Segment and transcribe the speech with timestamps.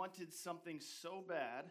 [0.00, 1.66] Wanted something so bad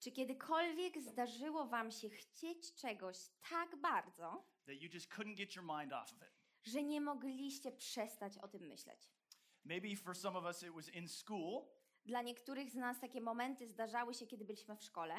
[0.00, 3.16] Czy kiedykolwiek zdarzyło Wam się chcieć czegoś
[3.50, 6.38] tak bardzo, that you just couldn't get your mind off of it?
[6.62, 9.10] że nie mogliście przestać o tym myśleć?
[9.64, 11.64] Maybe for some of us it was in school,
[12.04, 15.14] Dla niektórych z nas takie momenty zdarzały się, kiedy byliśmy w szkole.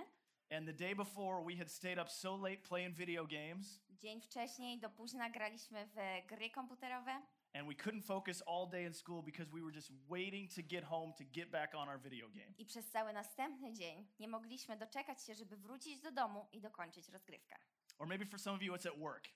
[0.51, 4.79] and the day before we had stayed up so late playing video games, Dzień wcześniej
[4.79, 7.21] do późna graliśmy w gry komputerowe
[7.53, 10.83] and we couldn't focus all day in school because we were just waiting to get
[10.83, 12.53] home to get back on our video game.
[12.57, 17.09] i przez cały następny dzień nie mogliśmy doczekać się, żeby wrócić do domu i dokończyć
[17.09, 17.55] rozgrywkę.
[17.97, 19.27] Or maybe for some of you it's at work.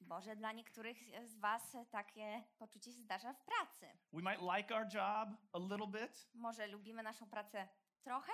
[0.00, 3.86] Może dla niektórych z Was takie poczucie się zdarza w pracy.
[4.12, 7.68] We might like our job a little bit, Może lubimy naszą pracę
[8.02, 8.32] trochę,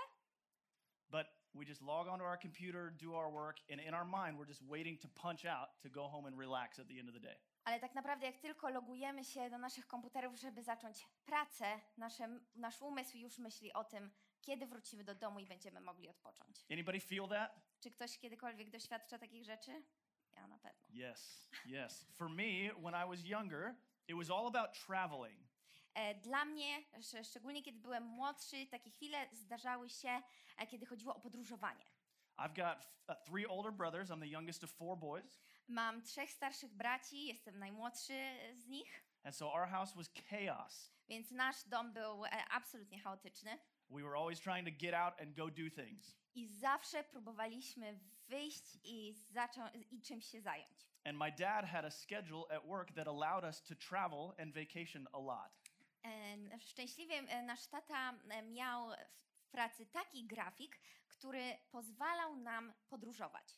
[1.11, 4.49] but we just log onto our computer, do our work, and in our mind we're
[4.49, 7.21] just waiting to punch out to go home and relax at the end of the
[7.21, 7.37] day.
[7.65, 12.83] Ale tak naprawdę, jak tylko logujemy się do naszych komputerów, żeby zacząć pracę, nasze, nasz
[12.83, 16.65] umysł już myśli o tym, kiedy wrócimy do domu i będziemy mogli odpocząć.
[16.73, 17.61] Anybody feel that?
[17.81, 19.83] Czy ktoś kiedykolwiek doświadcza takich rzeczy?
[20.33, 20.89] Ja na pewno.
[21.11, 22.07] Yes, yes.
[22.13, 23.75] For me, when I was younger,
[24.09, 25.41] it was all about traveling.
[25.95, 30.23] E, Dla mnie, sz- szczególnie kiedy byłem młodszy, takie chwile zdarzały się,
[30.59, 31.85] e, kiedy chodziło o podróżowanie.
[32.39, 34.11] I've got uh, three older brothers.
[34.11, 35.41] I'm the youngest of four boys.
[35.71, 40.93] Mam trzech starszych braci, jestem najmłodszy z nich, And so our house was chaos.
[41.09, 43.59] więc nasz dom był e, absolutnie chaotyczny.
[43.91, 46.17] We were always trying to get out and go do things.
[46.35, 50.87] I zawsze próbowaliśmy wyjść i, zaczą- i czymś się zająć.
[51.05, 55.09] And my dad had a schedule at work that allowed us to travel and vacation
[55.13, 55.53] a lot.
[56.05, 58.91] E, Szczęśliwie e, nasz tata e, miał
[59.39, 63.57] w pracy taki grafik, który pozwalał nam podróżować.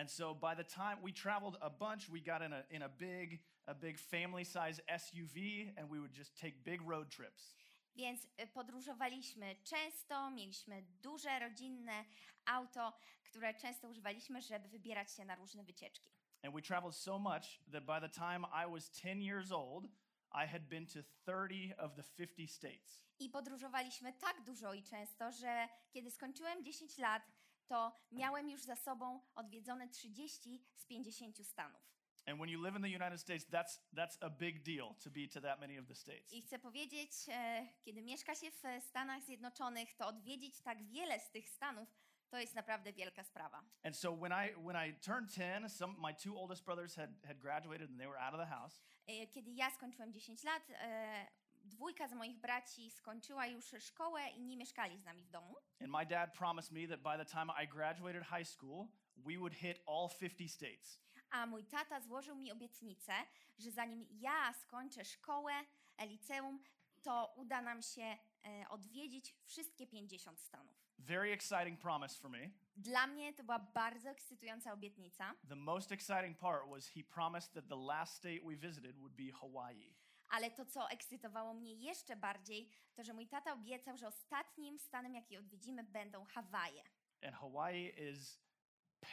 [0.00, 2.88] And so by the time we traveled a bunch, we got in a in a
[2.88, 7.54] big a big family size SUV and we would just take big road trips.
[7.96, 12.04] Więc e, podróżowaliśmy często, mieliśmy duże rodzinne
[12.46, 12.92] auto,
[13.24, 16.10] które często używaliśmy, żeby wybierać się na różne wycieczki.
[16.42, 19.84] And we traveled so much that by the time I was 10 years old,
[20.32, 23.00] I had been to 30 of the 50 states.
[23.18, 27.22] I podróżowaliśmy tak dużo i często, że kiedy skończyłem 10 lat,
[27.70, 31.90] to miałem już za sobą odwiedzone 30 z 50 stanów.
[32.26, 35.28] And when you live in the United States, that's that's a big deal to be
[35.28, 36.32] to that many of the states.
[36.32, 41.30] I chcę powiedzieć, e, kiedy mieszka się w Stanach Zjednoczonych, to odwiedzić tak wiele z
[41.30, 41.88] tych stanów
[42.30, 43.62] to jest naprawdę wielka sprawa.
[43.82, 47.38] And so when I when I turned 10, some my two oldest brothers had had
[47.38, 48.82] graduated and they were out of the house.
[49.06, 51.26] E, Kiedy ja skończyłem 10 lat, e,
[51.70, 55.56] dwójka z moich braci skończyła już szkołę i nie mieszkali z nami w domu.
[55.80, 58.86] And my dad promised me that by the time I graduated high school,
[59.16, 61.00] we would hit all 50 states.
[61.30, 63.12] A mój tata złożył mi obietnicę,
[63.58, 65.52] że zanim ja skończę szkołę,
[65.96, 66.60] e, liceum,
[67.02, 70.80] to uda nam się e, odwiedzić wszystkie 50 stanów.
[70.98, 72.50] Very exciting promise for me.
[72.76, 77.68] Dla mnie to była bardzo ekscytująca obietnica, The most exciting part was he promised that
[77.68, 79.94] the last state we visited would be Hawaii.
[80.30, 85.14] Ale to, co ekscytowało mnie jeszcze bardziej, to, że mój tata obiecał, że ostatnim stanem,
[85.14, 86.82] jaki odwiedzimy, będą Hawaje.
[87.22, 88.40] And Hawaii is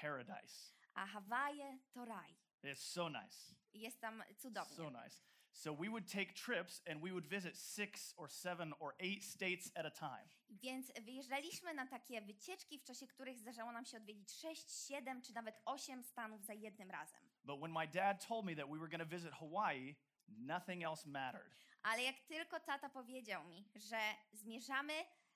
[0.01, 0.73] paradise.
[0.93, 2.35] A Hawaje to raj.
[2.63, 3.55] It's so nice.
[3.73, 4.75] Jest tam cudownie.
[4.75, 5.21] So nice.
[5.51, 9.71] So we would take trips and we would visit six or seven or eight states
[9.75, 10.29] at a time.
[10.49, 15.33] Więc wyjeżdżaliśmy na takie wycieczki, w czasie których zdarzało nam się odwiedzić 6, 7 czy
[15.33, 17.21] nawet 8 stanów za jednym razem.
[17.43, 19.95] But when my dad told me that we were going to visit Hawaii,
[20.29, 21.55] nothing else mattered.
[21.83, 23.99] Ale jak tylko tata powiedział mi, że
[24.33, 24.93] zmierzamy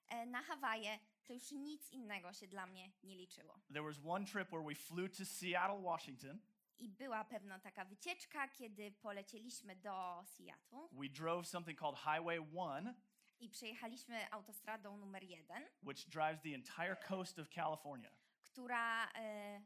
[0.07, 3.59] e, na Hawaje, to już nic innego się dla mnie nie liczyło.
[3.73, 6.39] There was one trip where we flew to Seattle, Washington.
[6.77, 12.95] I była pewna taka wycieczka, kiedy polecieliśmy do Seattle We drove something called Highway 1,
[13.39, 18.11] i przejechaliśmy autostradą numer jeden, which drives the entire coast of California.
[18.43, 19.61] która, e,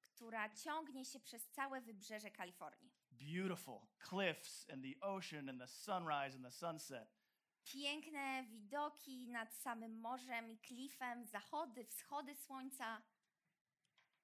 [0.00, 2.92] która ciągnie się przez całe wybrzeże Kalifornii.
[3.18, 7.08] Beautiful cliffs and the ocean and the sunrise and the sunset.
[7.64, 13.02] Piękne widoki nad samym morzem i klifem, zachody, wschody słońca.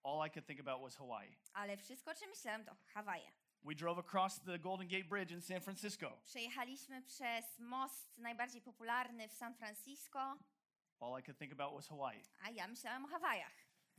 [0.05, 1.37] all I could think about was Hawaii.
[1.53, 3.33] Ale wszystko, o czym myślałem, to Hawaje.
[3.65, 6.21] We drove across the Golden Gate Bridge in San Francisco.
[6.25, 10.39] Przejechaliśmy przez most najbardziej popularny w San Francisco,
[11.01, 12.23] All I could think about was Hawaii.
[12.43, 13.53] a ja myślałem o Hawajach.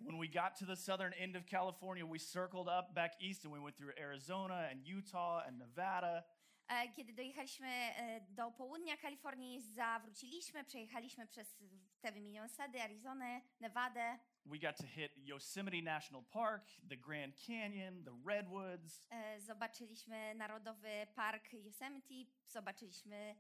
[0.06, 3.54] When we got to the southern end of California, we circled up back east and
[3.54, 6.24] we went through Arizona and Utah and Nevada.
[6.68, 11.58] E, Kiedy dojechaliśmy e, do południa Kalifornii, zawróciliśmy, przejechaliśmy przez
[12.02, 14.20] te wymienione sady, Arizonę, Nevadę.
[14.46, 19.02] We got to hit Yosemite National Park, the Grand Canyon, the Redwoods.
[19.10, 23.36] E, Zobaczyliśmy Narodowy Park Yosemite, zobaczyliśmy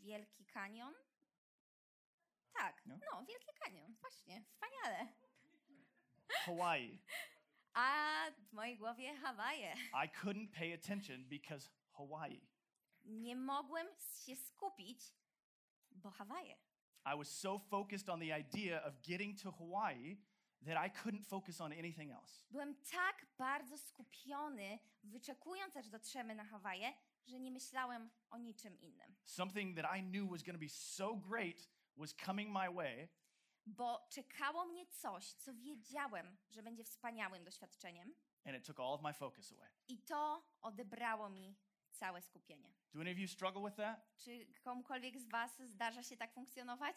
[0.00, 0.94] Wielki Kanion.
[2.52, 2.96] Tak, No.
[3.12, 5.08] no, Wielki Kanion, właśnie, wspaniale.
[6.32, 6.98] Hawaii.
[7.74, 9.74] A w mojej głowie Hawaje.
[10.04, 12.48] I couldn't pay attention because Hawaii.
[13.04, 13.86] Nie mogłem
[14.26, 15.14] się skupić,
[15.90, 16.56] bo Hawaje.
[17.14, 20.20] I was so focused on the idea of getting to Hawaii
[20.64, 22.44] that I couldn't focus on anything else.
[22.50, 26.92] Byłem tak bardzo skupiony, wyczekując aż dotrzemy na Hawaje,
[27.26, 29.14] że nie myślałem o niczym innym.
[29.24, 33.08] Something that I knew was going to be so great was coming my way,
[33.66, 38.14] Bo czekało mnie coś, co wiedziałem, że będzie wspaniałym doświadczeniem,
[38.44, 39.70] and it took all of my focus away.
[39.88, 41.56] i to odebrało mi
[41.90, 42.72] całe skupienie.
[42.94, 44.16] Do any of you struggle with that?
[44.16, 46.96] Czy komukolwiek z Was zdarza się tak funkcjonować?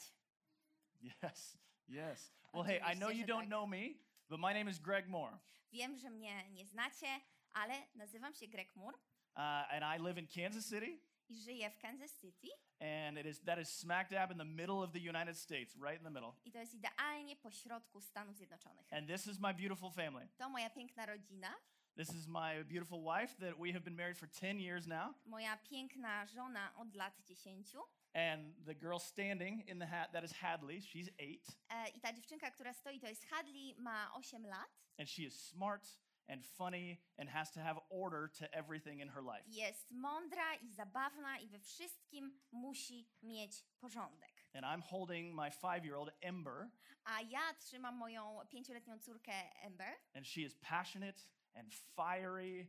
[1.02, 1.58] Yes,
[1.88, 2.32] yes.
[2.54, 3.48] Well, hey, I know you don't tak.
[3.50, 3.84] know me,
[4.30, 5.38] but my name is Greg Moore,
[5.72, 7.08] Wiem, że mnie nie znacie,
[7.54, 11.77] ale nazywam się Greg Moore uh, and I live in Kansas City, i żyję w
[11.77, 12.48] Kansas City.
[12.80, 15.98] and it is that is smack dab in the middle of the United States, right
[15.98, 16.33] in the middle.
[16.45, 18.94] I to jest idealnie pośrodku Stanów Zjednoczonych.
[18.94, 20.27] And this is my beautiful family.
[20.38, 21.56] To moja piękna rodzina,
[21.98, 25.13] This is my beautiful wife that we have been married for 10 years now.
[25.25, 27.74] moja piękna żona od lat 10.
[28.13, 30.81] And the girl standing in the hat, that is Hadley.
[30.81, 31.48] She's eight.
[31.69, 34.69] E, I ta dziewczynka, która stoi, to jest Hadley, ma 8 lat.
[35.00, 35.88] And she is smart
[36.27, 39.44] and funny and has to have order to everything in her life.
[39.48, 44.31] Jest mądra i zabawna i we wszystkim musi mieć porządek.
[44.54, 46.69] And I'm holding my five year old Ember,
[47.04, 49.33] A ja trzymam moją pięcioletnią córkę
[49.66, 51.19] Amber, and she is passionate
[51.56, 52.68] and fiery,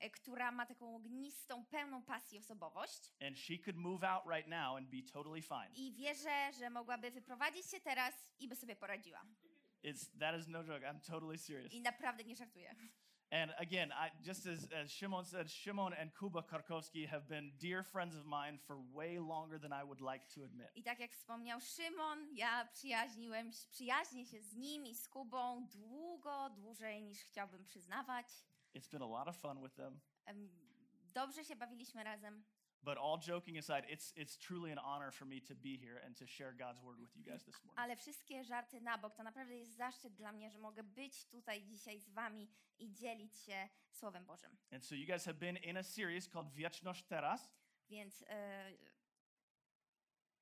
[0.00, 3.12] e, która ma taką ognistą, pełną pasji osobowość.
[3.20, 5.70] and she could move out right now and be totally fine.
[5.74, 9.22] I wierzę, że mogłaby wyprowadzić się teraz i by sobie poradziła.
[9.82, 10.82] It's, that is no joke.
[10.84, 11.72] I'm totally serious.
[11.72, 12.74] I naprawdę nie żartuję.
[13.30, 17.82] And again, I, just as, as Shimon said, Shimon and Kuba Karkowski have been dear
[17.82, 20.68] friends of mine for way longer than I would like to admit.
[20.74, 26.50] I tak jak wspomniał Szymon, ja przyjaźniłem, przyjaźnię się z nim i z Kubą długo,
[26.50, 28.26] dłużej niż chciałbym przyznawać.
[28.74, 30.00] It's been a lot of fun with them.
[30.24, 30.48] Em,
[31.14, 32.44] Dobrze się bawiliśmy razem.
[32.82, 36.16] But all joking aside, it's, it's truly an honor for me to be here and
[36.16, 37.78] to share God's word with you guys this morning.
[37.78, 41.62] Ale wszystkie żarty na bok, to naprawdę jest zaszczyt dla mnie, że mogę być tutaj
[41.62, 42.48] dzisiaj z wami
[42.78, 44.56] i dzielić się Słowem Bożym.
[44.72, 47.50] And so you guys have been in a series called Wieczność Teraz.
[47.88, 48.72] Więc e,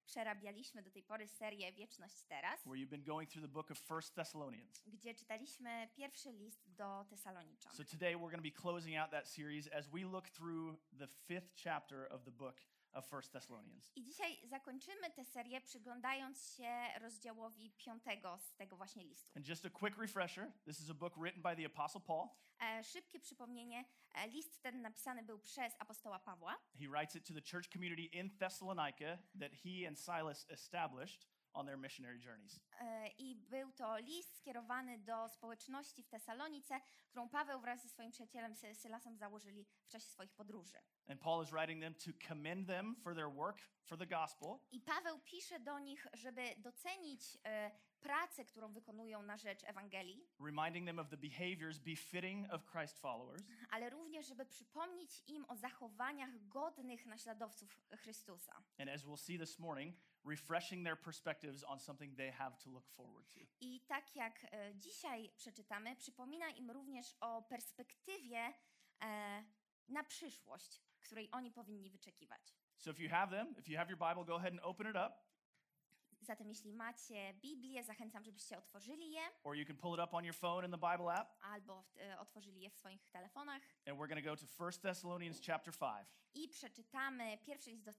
[0.07, 3.79] przerabialiśmy do tej pory serię Wieczność Teraz, where you've been going through the book of
[3.79, 4.83] First Thessalonians.
[4.87, 7.73] gdzie czytaliśmy pierwszy list do Tesaloniczan.
[7.73, 11.07] So today we're going to be closing out that series as we look through the
[11.07, 12.61] fifth chapter of the book
[12.97, 13.93] of First Thessalonians.
[13.97, 19.33] I dzisiaj zakończymy tę serię przyglądając się rozdziałowi piątego z tego właśnie listu.
[19.37, 22.29] And just a quick refresher this is a book written by the Apostle Paul.
[22.63, 23.85] E, szybkie przypomnienie,
[24.15, 26.57] e, list ten napisany był przez apostoła Pawła.
[26.79, 31.67] He writes it to the church community in Thessalonica that he and Silas established on
[31.67, 32.61] their missionary journeys.
[32.81, 38.11] E, I był to list skierowany do społeczności w Tesalonice, którą Paweł wraz ze swoim
[38.11, 40.79] przyjacielem Sy- Sylasem założyli w czasie swoich podróży.
[41.09, 44.81] And Paul is writing them to commend them for their work for the gospel, I
[44.81, 47.71] Paweł pisze do nich, żeby docenić e,
[48.01, 53.43] pracę, którą wykonują na rzecz Ewangelii, reminding them of the behaviors befitting of Christ followers.
[53.71, 58.63] ale również, żeby przypomnieć im o zachowaniach godnych naśladowców Chrystusa.
[58.79, 62.89] And as we'll see this morning, refreshing their perspectives on something they have to look
[62.89, 63.41] forward to.
[63.61, 68.53] I tak jak e, dzisiaj przeczytamy, przypomina im również o perspektywie
[69.03, 69.45] e,
[69.89, 72.55] na przyszłość, której oni powinni wyczekiwać.
[72.77, 74.97] So if you have them, if you have your Bible, go ahead and open it
[74.97, 75.27] up,
[76.21, 80.25] Zatem jeśli macie Biblię, zachęcam, żebyście otworzyli je or you can pull it up on
[80.25, 81.37] your phone in the Bible app.
[81.43, 84.81] albo w, e, otworzyli je w swoich telefonach And we're going to go to 1
[84.83, 86.09] Thessalonians chapter 5.
[86.35, 87.93] i przeczytamy pierwszy list do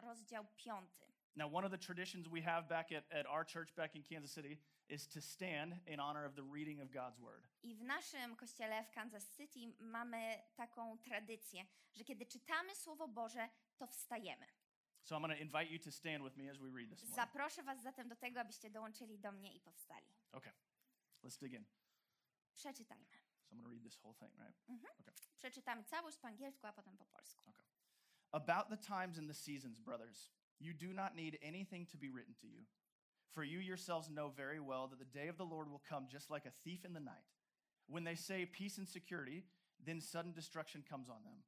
[0.00, 0.90] rozdział 5.
[1.36, 4.32] Now, one of the traditions we have back at, at our church back in Kansas
[4.32, 7.44] City is to stand in honor of the reading of God's word.
[7.62, 13.48] I w naszym kościele w Kansas City mamy taką tradycję, że kiedy czytamy Słowo Boże,
[13.76, 14.46] to wstajemy.
[15.02, 17.16] So I'm going to invite you to stand with me as we read this morning.
[17.16, 20.06] Zaproszę Was zatem do tego, abyście dołączyli do mnie i powstali.
[20.32, 20.52] Okay,
[21.24, 21.64] let's dig in.
[22.54, 23.16] Przeczytajmy.
[23.42, 24.56] So I'm going to read this whole thing, right?
[24.68, 24.92] Mhm.
[25.34, 27.52] Przeczytamy całość po angielsku, a potem po polsku.
[28.32, 32.34] About the times and the seasons, brothers, you do not need anything to be written
[32.40, 32.64] to you.
[33.32, 36.30] For you yourselves know very well that the day of the Lord will come just
[36.30, 37.14] like a thief in the night.
[37.88, 39.44] When they say peace and security,
[39.84, 41.44] then sudden destruction comes on them.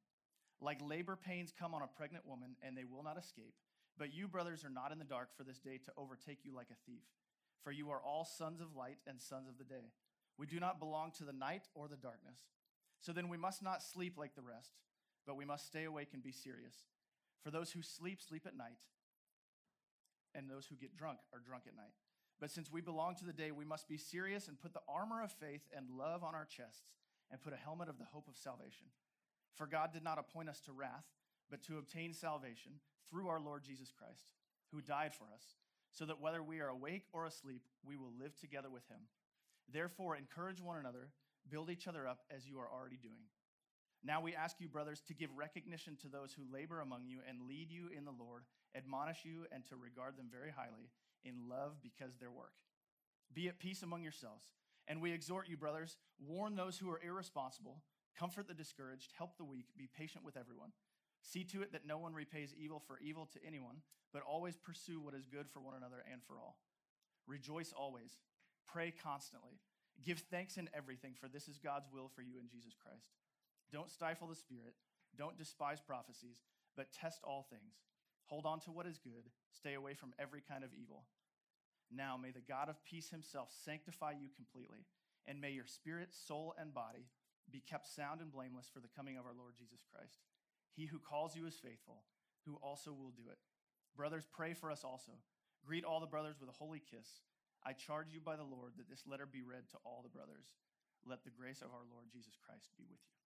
[0.61, 3.53] Like labor pains come on a pregnant woman, and they will not escape.
[3.97, 6.69] But you, brothers, are not in the dark for this day to overtake you like
[6.71, 7.03] a thief.
[7.63, 9.91] For you are all sons of light and sons of the day.
[10.37, 12.39] We do not belong to the night or the darkness.
[13.01, 14.71] So then we must not sleep like the rest,
[15.25, 16.75] but we must stay awake and be serious.
[17.43, 18.77] For those who sleep, sleep at night,
[20.35, 21.93] and those who get drunk are drunk at night.
[22.39, 25.21] But since we belong to the day, we must be serious and put the armor
[25.21, 26.93] of faith and love on our chests
[27.31, 28.87] and put a helmet of the hope of salvation.
[29.55, 31.05] For God did not appoint us to wrath,
[31.49, 32.73] but to obtain salvation
[33.09, 34.31] through our Lord Jesus Christ,
[34.71, 35.55] who died for us,
[35.91, 38.99] so that whether we are awake or asleep, we will live together with him.
[39.71, 41.09] Therefore, encourage one another,
[41.49, 43.25] build each other up as you are already doing.
[44.03, 47.47] Now we ask you, brothers, to give recognition to those who labor among you and
[47.47, 48.43] lead you in the Lord,
[48.75, 50.89] admonish you, and to regard them very highly
[51.25, 52.53] in love because their work.
[53.33, 54.45] Be at peace among yourselves.
[54.87, 57.81] And we exhort you, brothers, warn those who are irresponsible,
[58.17, 60.71] comfort the discouraged, help the weak, be patient with everyone.
[61.21, 63.81] See to it that no one repays evil for evil to anyone,
[64.13, 66.57] but always pursue what is good for one another and for all.
[67.27, 68.17] Rejoice always,
[68.65, 69.59] pray constantly,
[70.03, 73.09] give thanks in everything, for this is God's will for you in Jesus Christ.
[73.71, 74.73] Don't stifle the Spirit,
[75.17, 76.43] don't despise prophecies,
[76.75, 77.75] but test all things.
[78.25, 81.05] Hold on to what is good, stay away from every kind of evil.
[81.91, 84.85] Now may the God of peace himself sanctify you completely,
[85.27, 87.09] and may your spirit, soul, and body
[87.51, 90.21] be kept sound and blameless for the coming of our Lord Jesus Christ.
[90.75, 92.05] He who calls you is faithful,
[92.45, 93.37] who also will do it.
[93.97, 95.13] Brothers, pray for us also.
[95.65, 97.25] Greet all the brothers with a holy kiss.
[97.65, 100.53] I charge you by the Lord that this letter be read to all the brothers.
[101.05, 103.18] Let the grace of our Lord Jesus Christ be with you.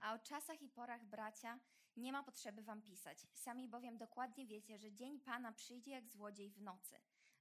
[0.00, 1.58] A o czasach i porach, bracia,
[1.96, 3.26] nie ma potrzeby wam pisać.
[3.34, 6.96] Sami bowiem dokładnie wiecie, że dzień Pana przyjdzie jak złodziej w nocy.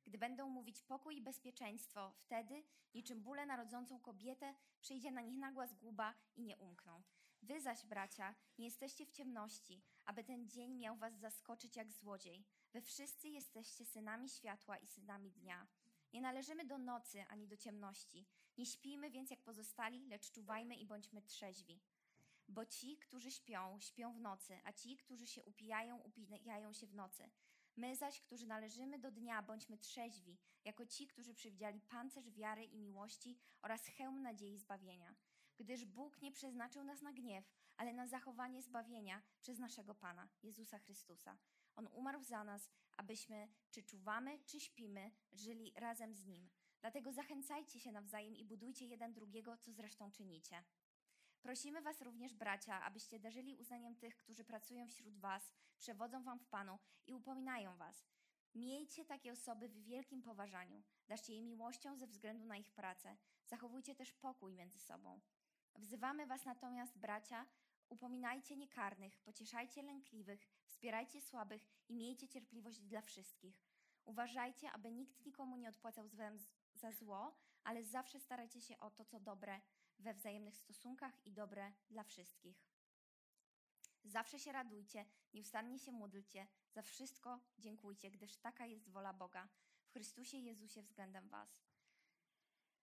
[0.06, 5.68] Gdy będą mówić pokój i bezpieczeństwo, wtedy, niczym bóle narodzącą kobietę, przyjdzie na nich nagła
[5.68, 7.04] zguba i nie umkną.
[7.42, 12.46] Wy zaś, bracia, nie jesteście w ciemności, aby ten dzień miał was zaskoczyć jak złodziej.
[12.74, 15.68] Wy wszyscy jesteście synami światła i synami dnia.
[16.14, 18.26] Nie należymy do nocy ani do ciemności.
[18.58, 21.82] Nie śpijmy więc jak pozostali, lecz czuwajmy i bądźmy trzeźwi.
[22.48, 26.96] Bo ci, którzy śpią, śpią w nocy, a ci, którzy się upijają, upijają się w
[26.96, 27.30] nocy.
[27.76, 32.78] My zaś, którzy należymy do dnia, bądźmy trzeźwi, jako ci, którzy przewidzieli pancerz wiary i
[32.78, 35.16] miłości oraz hełm nadziei zbawienia.
[35.58, 37.46] Gdyż Bóg nie przeznaczył nas na gniew,
[37.78, 41.38] ale na zachowanie zbawienia przez naszego Pana, Jezusa Chrystusa.
[41.76, 46.50] On umarł za nas, abyśmy, czy czuwamy, czy śpimy, żyli razem z Nim.
[46.82, 50.64] Dlatego zachęcajcie się nawzajem i budujcie jeden drugiego, co zresztą czynicie.
[51.46, 56.48] Prosimy Was również, bracia, abyście darzyli uznaniem tych, którzy pracują wśród Was, przewodzą Wam w
[56.48, 58.06] Panu i upominają Was.
[58.56, 63.18] Miejcie takie osoby w wielkim poważaniu, daszcie je miłością ze względu na ich pracę.
[63.46, 65.22] Zachowujcie też pokój między sobą.
[65.76, 67.46] Wzywamy Was natomiast, bracia,
[67.90, 73.64] upominajcie niekarnych, pocieszajcie lękliwych, wspierajcie słabych i miejcie cierpliwość dla wszystkich.
[74.06, 76.10] Uważajcie, aby nikt nikomu nie odpłacał
[76.74, 79.62] za zło, ale zawsze starajcie się o to, co dobre
[80.00, 82.66] we wzajemnych stosunkach i dobre dla wszystkich.
[84.04, 89.50] Zawsze się radujcie, nieustannie się módlcie, za wszystko dziękujcie, gdyż taka jest wola Boga
[89.86, 91.66] w Chrystusie Jezusie względem Was.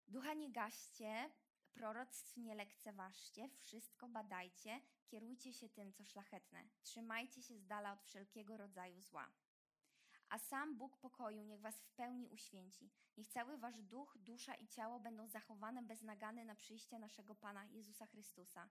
[0.09, 1.31] Ducha nie gaście,
[1.75, 8.02] proroctw nie lekceważcie, wszystko badajcie, kierujcie się tym, co szlachetne, trzymajcie się z dala od
[8.02, 9.33] wszelkiego rodzaju zła.
[10.33, 12.91] A sam Bóg pokoju niech was w pełni uświęci.
[13.17, 17.65] Niech cały wasz duch, dusza i ciało będą zachowane bez nagany na przyjście naszego Pana
[17.65, 18.69] Jezusa Chrystusa.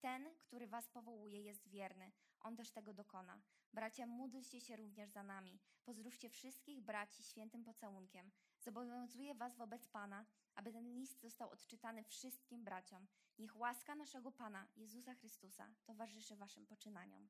[0.00, 2.12] Ten, który was powołuje, jest wierny.
[2.40, 3.40] On też tego dokona.
[3.72, 5.60] Bracia, módlcie się również za nami.
[5.84, 8.30] Pozdrówcie wszystkich braci świętym pocałunkiem.
[8.58, 13.06] Zobowiązuję was wobec Pana, aby ten list został odczytany wszystkim braciom.
[13.38, 17.28] Niech łaska naszego Pana Jezusa Chrystusa towarzyszy waszym poczynaniom.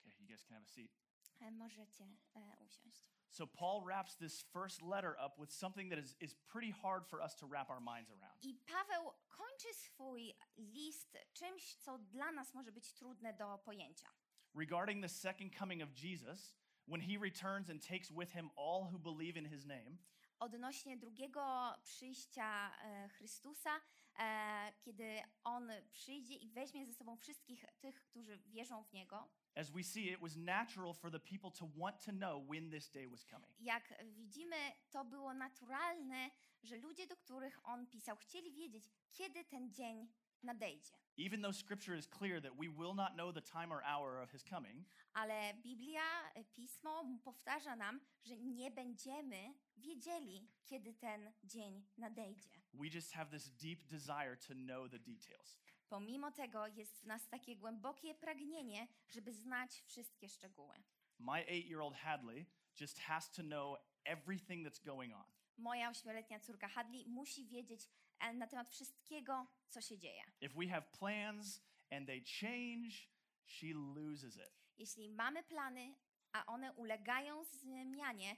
[0.00, 1.01] Okay, you guys can have a seat.
[1.42, 2.04] E, Możecie
[2.36, 3.12] e, usiąść.
[3.30, 7.22] So Paul wraps this first letter up with something that is, is pretty hard for
[7.22, 8.44] us to wrap our minds around.
[8.44, 14.06] I Paweł kończy swój list czymś, co dla nas może być trudne do pojęcia.
[14.54, 16.54] Regarding the second coming of Jesus,
[16.88, 19.98] when he returns and takes with him all who believe in his name,
[20.42, 23.80] Odnośnie drugiego przyjścia e, Chrystusa,
[24.18, 29.70] e, kiedy On przyjdzie i weźmie ze sobą wszystkich tych, którzy wierzą w Niego, As
[29.70, 33.06] we see, it was natural for the people to want to know when this day
[33.08, 33.50] was coming.
[33.60, 34.56] Jak widzimy,
[34.90, 36.30] to było naturalne,
[36.62, 40.08] że ludzie, do których on pisał, chcieli wiedzieć, kiedy ten dzień
[40.42, 40.92] nadejdzie.
[41.18, 44.30] Even though scripture is clear that we will not know the time or hour of
[44.30, 46.02] his coming, Ale Biblia,
[46.54, 52.50] pismo powtarza nam, że nie będziemy wiedzieli, kiedy ten dzień nadejdzie.
[52.74, 55.58] we just have this deep desire to know the details.
[55.92, 60.82] Pomimo tego jest w nas takie głębokie pragnienie, żeby znać wszystkie szczegóły.
[61.18, 62.46] My eight year old Hadley
[62.80, 65.24] just has to know everything that's going on.
[65.56, 70.22] Moja ośmioletnia córka Hadley musi wiedzieć e, na temat wszystkiego, co się dzieje.
[70.40, 72.90] If we have plans and they change,
[73.46, 74.52] she loses it.
[74.78, 75.94] Jeśli mamy plany,
[76.32, 78.36] a one ulegają zmianie,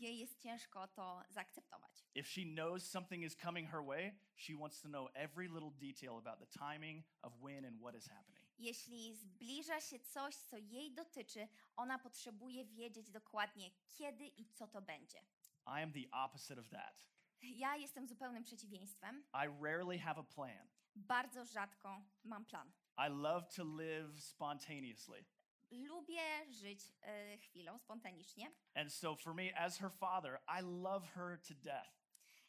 [0.00, 2.04] jej jest ciężko to zaakceptować.
[2.14, 6.16] If she knows something is coming her way, she wants to know every little detail
[6.26, 8.48] about the timing of when and what is happening.
[8.58, 14.82] Jeśli zbliża się coś, co jej dotyczy, ona potrzebuje wiedzieć dokładnie, kiedy i co to
[14.82, 15.18] będzie.
[15.66, 17.08] I am the opposite of that.
[17.42, 19.24] Ja jestem zupełnym przeciwieństwem.
[19.34, 20.68] I rarely have a plan.
[20.96, 22.72] Bardzo rzadko mam plan.
[22.98, 25.24] I love to live spontaneously.
[25.70, 28.50] Lubię żyć e, chwilą, spontanicznie.
[28.74, 31.90] And so for me, as her father, I love her to death.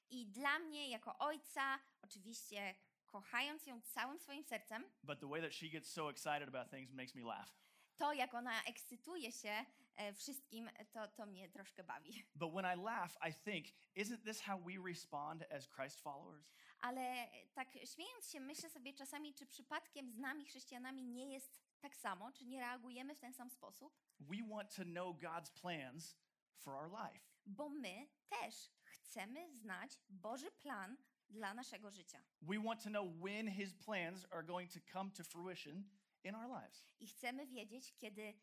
[0.09, 5.53] I dla mnie, jako ojca, oczywiście kochając ją całym swoim sercem, But the way that
[5.53, 7.49] she gets so excited about things makes me laugh.
[7.97, 12.23] to jak ona ekscytuje się e, wszystkim, to, to mnie troszkę bawi.
[12.35, 16.45] But when I laugh, I think, isn't this how we respond as Christ followers?
[16.81, 21.95] Ale tak śmiejąc się, myślę sobie czasami, czy przypadkiem z nami, chrześcijanami, nie jest tak
[21.95, 26.15] samo, czy nie reagujemy w ten sam sposób, We want to know God's plans
[26.57, 27.25] for our life.
[27.45, 30.97] bo my też chcemy znać Boży plan
[31.29, 32.21] dla naszego życia.
[32.41, 35.83] We want to know when His plans are going to come to fruition
[36.23, 36.83] in our lives.
[36.99, 38.33] I chcemy wiedzieć, kiedy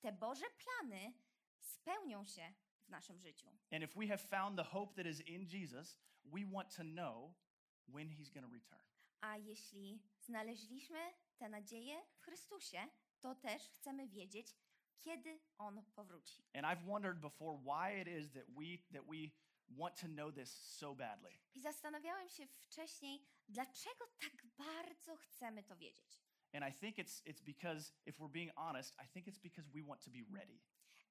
[0.00, 1.12] te Boże plany
[1.60, 2.54] spełnią się
[2.84, 3.48] w naszym życiu.
[3.72, 7.34] And if we have found the hope that is in Jesus, we want to know
[7.88, 8.80] when He's going to return.
[9.20, 10.98] A jeśli znaleźliśmy
[11.36, 12.88] tę nadzieję w Chrystusie,
[13.20, 14.56] to też chcemy wiedzieć,
[14.98, 16.44] kiedy On powróci.
[16.54, 19.30] And I've wondered before why it is that we that we
[19.68, 21.38] want to know this so badly.
[21.54, 26.20] I zastanawiałem się wcześniej, dlaczego tak bardzo chcemy to wiedzieć.
[26.52, 29.82] And I think it's it's because if we're being honest, I think it's because we
[29.82, 30.60] want to be ready.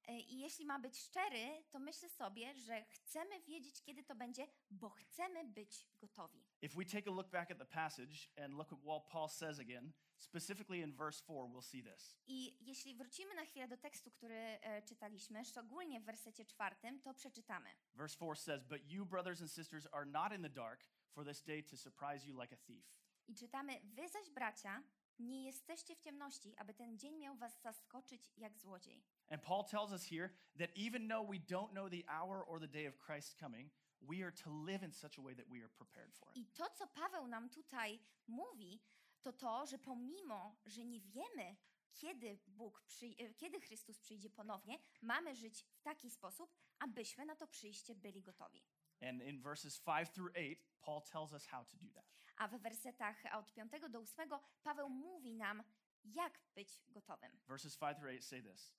[0.08, 4.48] E, I jeśli ma być szczery, to myślę sobie, że chcemy wiedzieć, kiedy to będzie,
[4.70, 6.46] bo chcemy być gotowi.
[6.64, 9.60] If we take a look back at the passage and look at what Paul says
[9.60, 12.16] again, specifically in verse 4, we'll see this.
[12.28, 17.14] I jeśli wrócimy na chwilę do tekstu, który e, czytaliśmy, szczególnie w wersecie czwartym, to
[17.14, 17.70] przeczytamy.
[17.96, 21.42] Verse 4 says, But you, brothers and sisters, are not in the dark for this
[21.42, 22.86] day to surprise you like a thief.
[23.28, 24.84] I czytamy: Wy zaś, bracia,
[25.20, 29.04] nie jesteście w ciemności, aby ten dzień miał was zaskoczyć jak złodziej.
[29.30, 32.68] And Paul tells us here that even though we don't know the hour or the
[32.68, 33.72] day of Christ's coming,
[34.08, 36.38] we are to live in such a way that we are prepared for it.
[36.38, 38.82] I to, co Paweł nam tutaj mówi,
[39.22, 41.56] to to, że pomimo, że nie wiemy,
[41.94, 47.36] kiedy Bóg przyj- e, kiedy Chrystus przyjdzie ponownie, mamy żyć w taki sposób, abyśmy na
[47.36, 48.64] to przyjście byli gotowi.
[49.02, 52.06] And in verses 5 through 8, Paul tells us how to do that.
[52.38, 54.30] A w wersetach od 5 do 8
[54.64, 55.64] Paweł mówi nam,
[56.04, 57.40] jak być gotowym.
[57.48, 58.74] Verses 5 through 8 say this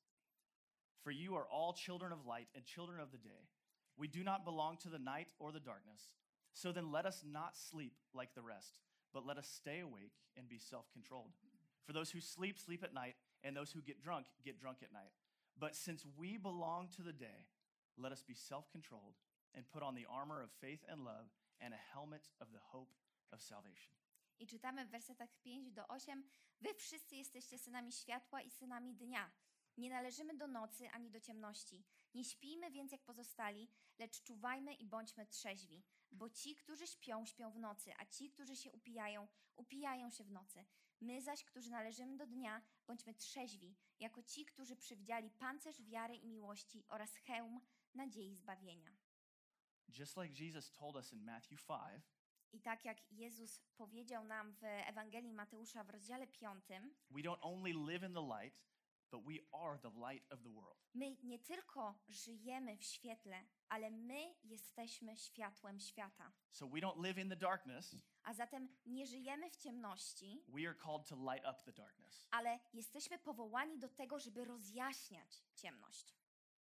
[0.99, 3.49] For you are all children of light and children of the day.
[3.97, 6.09] We do not belong to the night or the darkness.
[6.53, 8.79] So then let us not sleep like the rest,
[9.13, 11.33] but let us stay awake and be self controlled.
[11.85, 14.93] For those who sleep, sleep at night, and those who get drunk, get drunk at
[14.93, 15.13] night.
[15.59, 17.47] But since we belong to the day,
[17.97, 19.15] let us be self controlled
[19.55, 21.27] and put on the armor of faith and love
[21.61, 22.95] and a helmet of the hope
[23.33, 23.93] of salvation.
[24.39, 26.25] I czytamy w wersetach 5 do 8:
[26.61, 29.31] Wy wszyscy jesteście synami światła i synami dnia.
[29.77, 31.85] Nie należymy do nocy ani do ciemności.
[32.15, 35.85] Nie śpijmy więc jak pozostali, lecz czuwajmy i bądźmy trzeźwi.
[36.13, 40.31] Bo ci, którzy śpią, śpią w nocy, a ci, którzy się upijają, upijają się w
[40.31, 40.65] nocy.
[41.01, 46.27] My zaś, którzy należymy do dnia, bądźmy trzeźwi, jako ci, którzy przywdziali pancerz wiary i
[46.27, 47.61] miłości oraz hełm
[47.95, 48.97] nadziei zbawienia.
[49.89, 52.03] Just like Jesus told us in Matthew 5,
[52.53, 56.65] I tak jak Jezus powiedział nam w Ewangelii Mateusza w rozdziale 5,
[57.11, 58.63] we don't only live in the light,
[59.11, 60.79] but we are the light of the world.
[60.95, 66.33] My nie tylko żyjemy w świetle, ale my jesteśmy światłem świata.
[66.51, 70.75] So we don't live in the darkness, A zatem nie żyjemy w ciemności, we are
[70.79, 72.29] called to light up the darkness.
[72.31, 76.15] ale jesteśmy powołani do tego, żeby rozjaśniać ciemność.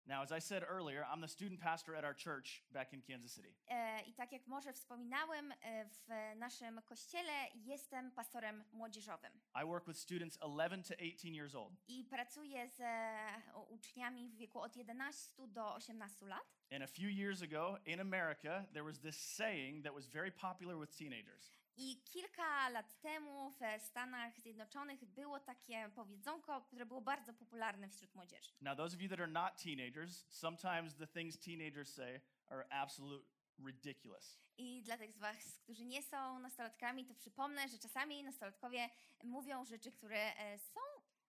[0.08, 3.32] Now, as I said earlier, I'm the student pastor at our church back in Kansas
[3.32, 3.54] City.
[3.68, 9.86] E, I tak jak może wspominałem, e, w naszym kościele jestem pastorem młodzieżowym I work
[9.88, 11.74] with students 11 to 18 years old.
[11.88, 16.44] i pracuję z e, uczniami w wieku od 11 do 18 lat.
[16.72, 20.80] And a few years ago in America, there was this saying that was very popular
[20.80, 21.52] with teenagers.
[21.78, 28.16] I kilka lat temu w Stanach Zjednoczonych było takie powiedzonko, które było bardzo popularne wśród
[28.16, 28.52] młodzieży.
[28.62, 33.26] Now, those of you that are not teenagers, sometimes the things teenagers say are absolute
[33.66, 34.40] ridiculous.
[34.58, 38.90] I dla tych z Was, którzy nie są nastolatkami, to przypomnę, że czasami nastolatkowie
[39.24, 40.80] mówią rzeczy, które e, są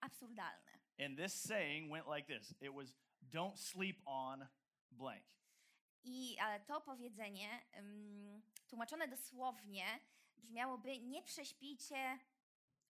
[0.00, 0.72] absurdalne.
[1.06, 4.46] And this saying went like this it was, don't sleep on
[4.90, 5.24] blank.
[6.04, 9.84] I ale to powiedzenie, ym, tłumaczone dosłownie,
[10.42, 12.18] brzmiałoby nie prześpijcie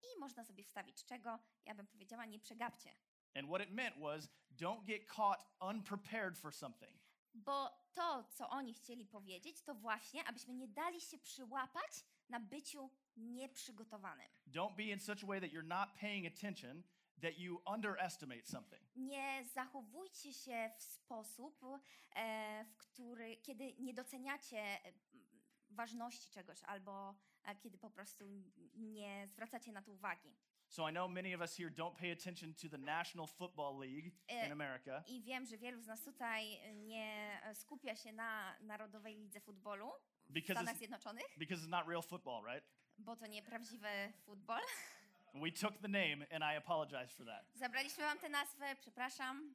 [0.02, 2.90] i można sobie wstawić czego, ja bym powiedziała nie przegapcie.
[3.34, 6.92] And what it meant was, don't get caught unprepared for something.
[7.34, 12.90] Bo to, co oni chcieli powiedzieć, to właśnie, abyśmy nie dali się przyłapać na byciu
[13.16, 14.28] nieprzygotowanym.
[14.46, 16.82] Don't be in such a way that you're not paying attention
[17.20, 18.82] that you underestimate something.
[18.96, 21.64] Nie zachowujcie się w sposób,
[22.16, 24.92] e, w który, kiedy nie doceniacie e,
[25.70, 27.14] ważności czegoś albo
[27.62, 28.24] kiedy po prostu
[28.74, 30.36] nie zwracacie na to uwagi.
[30.68, 34.12] So I know many of us here don't pay attention to the National Football League
[34.28, 39.16] Eh, in America I wiem, że wielu z nas tutaj nie skupia się na Narodowej
[39.16, 39.90] Lidze Futbolu
[40.28, 42.64] w Stanach Zjednoczonych, because it's not real football, right?
[42.98, 44.60] bo to nie prawdziwy futbol.
[45.34, 47.46] We took the name and I apologize for that.
[47.54, 49.54] Zabraliśmy wam tę nazwę, przepraszam.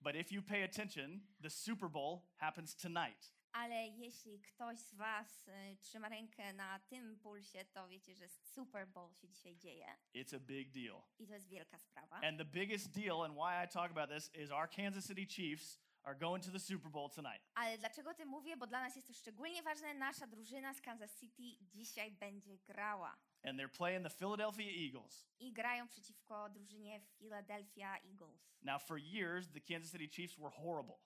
[0.00, 3.32] But if you pay attention, the Super Bowl happens tonight.
[3.54, 8.88] Ale jeśli ktoś z was y, trzyma rękę na tym pulsie, to wiecie, że Super
[8.88, 11.02] Bowl się dzisiaj dzieje It's a big deal.
[11.18, 12.16] i to jest wielka sprawa.
[12.20, 15.78] And the biggest deal and why I talk about this is our Kansas City Chiefs
[16.02, 17.42] are going to the Super Bowl tonight.
[17.54, 18.56] Ale dlaczego o tym mówię?
[18.56, 19.94] Bo dla nas jest to szczególnie ważne.
[19.94, 21.42] Nasza drużyna z Kansas City
[21.74, 23.16] dzisiaj będzie grała.
[23.44, 25.26] And they're playing the Philadelphia Eagles.
[25.38, 28.54] I grają przeciwko drużynie Philadelphia Eagles.
[28.62, 30.96] Now, for years, the Kansas City Chiefs were horrible.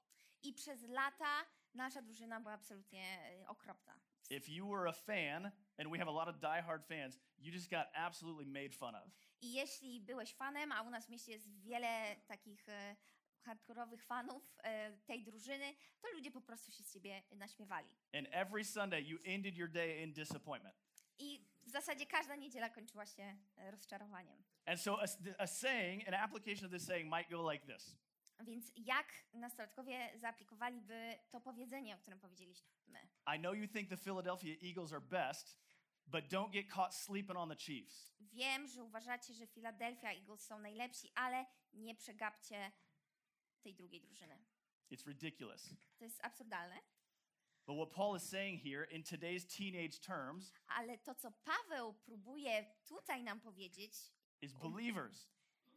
[0.42, 4.00] I przez lata nasza drużyna była absolutnie y, okropna.
[4.30, 7.70] If you were a fan, and we have a lot of diehard fans, you just
[7.70, 9.10] got absolutely made fun of.
[9.40, 12.96] I jeśli byłeś fanem, a u nas w mieście jest wiele takich e,
[13.40, 17.96] hardkorowych fanów e, tej drużyny, to ludzie po prostu się z ciebie naśmiewali.
[18.14, 20.76] And every Sunday, you ended your day in disappointment.
[21.18, 23.36] I w zasadzie każda niedziela kończyła się
[23.70, 24.44] rozczarowaniem.
[24.66, 25.06] And so, a,
[25.38, 27.96] a saying, an application of this saying might go like this
[28.40, 33.08] Więc jak nastolatkowie zaaplikowaliby to powiedzenie, o którym powiedzieliśmy?
[33.36, 35.58] I know you think the Philadelphia Eagles are best,
[36.06, 38.12] but don't get caught sleeping on the Chiefs.
[38.20, 42.72] Wiem, że uważacie, że Philadelphia Eagles są najlepsi, ale nie przegapcie
[43.62, 44.44] tej drugiej drużyny.
[44.90, 45.74] It's ridiculous.
[45.98, 46.80] To jest absurdalne,
[47.68, 52.74] But what Paul is saying here in today's teenage terms ale to, co Paweł próbuje
[52.84, 53.92] tutaj nam powiedzieć,
[54.40, 55.28] is believers,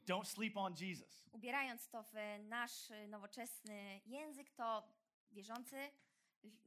[0.08, 1.30] don't sleep on Jesus.
[1.32, 4.84] ubierając to w nasz y, nowoczesny język, to
[5.32, 5.92] wierzący,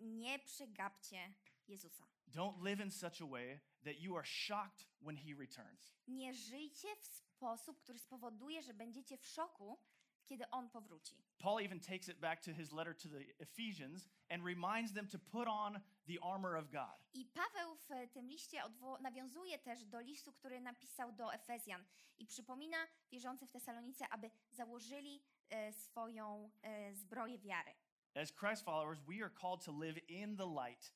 [0.01, 1.35] nie przegapcie
[1.69, 2.05] Jezusa.
[2.29, 5.93] Don't live in such a way that you are shocked when he returns.
[6.09, 9.79] Nie żyjcie w sposób, który spowoduje, że będziecie w szoku,
[10.27, 11.17] kiedy On powróci.
[11.39, 15.19] Paul even takes it back to his letter to the Ephesians and reminds them to
[15.19, 17.05] put on the armor of God.
[17.15, 18.63] I Paweł w tym liście
[19.01, 21.85] nawiązuje też do listu, który napisał do Efezjan
[22.19, 22.77] i przypomina
[23.11, 27.75] wierzącym w Tesalonice, aby założyli e, swoją e, zbroję wiary.
[28.15, 30.95] As Christ followers, we are called to live in the light.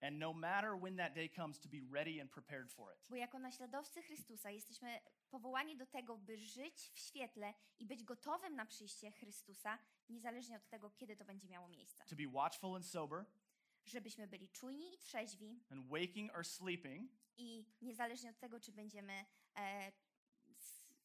[0.00, 2.98] And no matter when that day comes, to be ready and prepared for it.
[3.08, 5.00] Bo jako naśladowcy Chrystusa jesteśmy
[5.30, 9.78] powołani do tego, by żyć w świetle i być gotowym na przyjście Chrystusa,
[10.08, 12.04] niezależnie od tego, kiedy to będzie miało miejsce.
[12.04, 13.24] To be watchful and sober,
[13.88, 19.24] Żebyśmy byli czujni i trzeźwi and waking or sleeping, i niezależnie od tego, czy będziemy
[19.56, 19.92] e,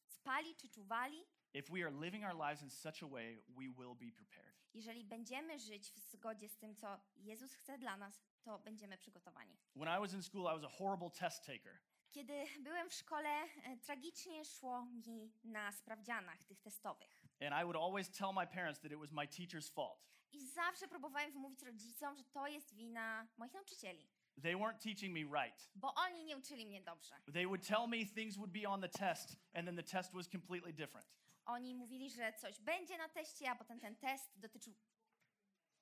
[0.08, 3.94] spali czy czuwali, if we are living our lives in such a way, we will
[3.94, 4.54] be prepared.
[4.74, 9.56] jeżeli będziemy żyć w zgodzie z tym, co Jezus chce dla nas, to będziemy przygotowani.
[9.76, 11.78] When I was in school, I was a horrible test taker.
[12.10, 13.28] Kiedy byłem w szkole,
[13.64, 17.24] e, tragicznie szło mi na sprawdzianach tych testowych.
[17.40, 20.06] And I would always tell my parents that it was my teacher's fault.
[20.34, 24.08] I zawsze próbowałem wymówić rodzicom, że to jest wina moich nauczycieli,
[24.42, 25.68] They weren't teaching me right.
[25.74, 27.14] bo oni nie uczyli mnie dobrze.
[27.32, 30.28] They would tell me things would be on the test, and then the test was
[30.28, 31.08] completely different.
[31.44, 34.74] Oni mówili, że coś będzie na teście, a potem ten test dotyczył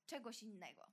[0.06, 0.86] czegoś innego.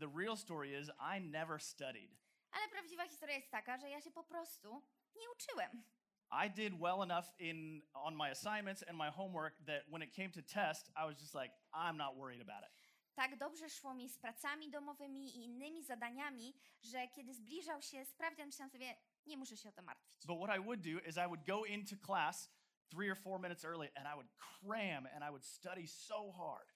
[0.00, 2.10] The real story is, I never studied.
[2.50, 4.82] Ale prawdziwa historia jest taka, że ja się po prostu
[5.16, 5.84] nie uczyłem.
[6.32, 10.30] I did well enough in on my assignments and my homework that when it came
[10.30, 12.70] to test, I was just like, I'm not worried about it.
[13.14, 18.46] Tak dobrze szło mi z pracami domowymi i innymi zadaniami, że kiedy zbliżał się sprawdzian,
[18.46, 20.26] myślałam sobie, nie muszę się o to martwić.
[20.26, 22.50] But what I would do is I would go into class
[22.90, 26.72] three or four minutes early and I would cram and I would study so hard.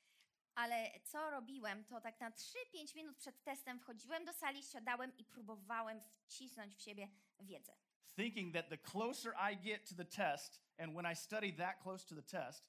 [0.54, 5.24] Ale co robiłem, to tak na 3-5 minut przed testem wchodziłem do sali, siadałem i
[5.24, 7.08] próbowałem wcisnąć w siebie
[7.40, 7.72] wiedzę.
[8.16, 12.06] Thinking that the closer I get to the test, and when I study that close
[12.06, 12.64] to the test,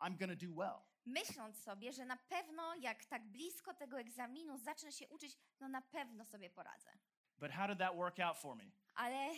[0.00, 0.82] I'm going to do well.
[1.06, 5.82] Myśląc sobie, że na pewno jak tak blisko tego egzaminu zacznę się uczyć, no na
[5.82, 6.90] pewno sobie poradzę.
[7.38, 8.64] But how did that work out for me?
[8.94, 9.36] Ale y,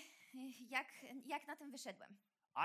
[0.68, 0.86] jak,
[1.26, 2.18] jak na tym wyszedłem?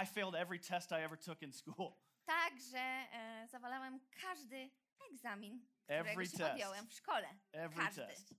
[0.04, 1.94] I failed every test I ever took in school.
[2.26, 4.70] Tak, że e, zawalałem każdy
[5.12, 6.52] egzamin, którego Every się test.
[6.52, 7.28] podjąłem w szkole.
[7.52, 8.08] Every Każdy.
[8.08, 8.34] test.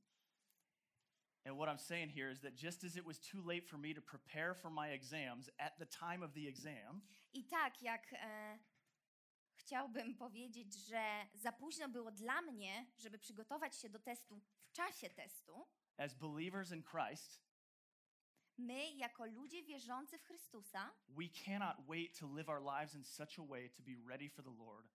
[1.48, 3.94] And what I'm saying here is that just as it was too late for me
[3.94, 7.00] to prepare for my exams at the time of the exam,
[7.32, 8.58] I tak, jak e,
[9.54, 15.10] chciałbym powiedzieć, że za późno było dla mnie, żeby przygotować się do testu w czasie
[15.10, 17.40] testu, as believers in Christ,
[18.58, 23.38] my, jako ludzie wierzący w Chrystusa, we cannot wait to live our lives in such
[23.38, 24.88] a way to be ready for the Lord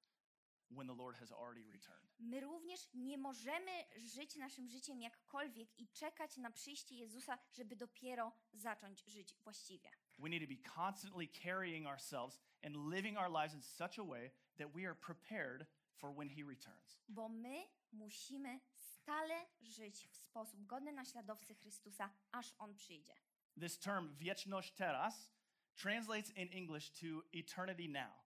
[0.75, 2.03] when the Lord has already returned.
[2.19, 8.31] my również nie możemy żyć naszym życiem jakkolwiek i czekać na przyjście Jezusa, żeby dopiero
[8.53, 9.89] zacząć żyć właściwie.
[10.19, 14.31] We need to be constantly carrying ourselves and living our lives in such a way
[14.57, 16.97] that we are prepared for when He returns.
[17.07, 23.13] Bo my musimy stale żyć w sposób godny naśladowcy Chrystusa, aż On przyjdzie.
[23.59, 25.31] This term, wieczność teraz,
[25.75, 28.22] translates in English to eternity now.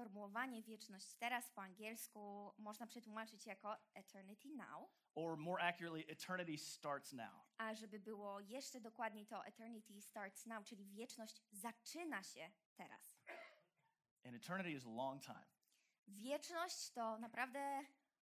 [0.00, 7.12] Sformułowanie wieczność teraz po angielsku można przetłumaczyć jako eternity now, Or more accurately, eternity starts
[7.12, 7.44] now.
[7.58, 13.14] a żeby było jeszcze dokładniej to eternity starts now, czyli wieczność zaczyna się teraz.
[14.26, 15.46] And eternity is a long time.
[16.08, 17.80] Wieczność to naprawdę